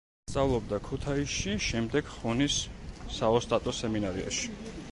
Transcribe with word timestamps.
სწავლობდა 0.29 0.77
ქუთაისში, 0.87 1.53
შემდეგ 1.65 2.09
ხონის 2.15 2.55
საოსტატო 3.19 3.75
სემინარიაში. 3.83 4.53